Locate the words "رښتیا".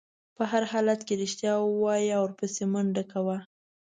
1.23-1.53